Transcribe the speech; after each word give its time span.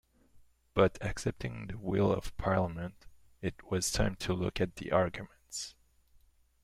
But 0.73 0.97
accepting 0.99 1.67
the 1.67 1.77
will 1.77 2.11
of 2.11 2.35
Parliament, 2.35 3.05
it 3.39 3.69
was 3.69 3.91
time 3.91 4.15
to 4.15 4.33
look 4.33 4.59
at 4.59 4.77
the 4.77 4.91
arguments. 4.91 5.75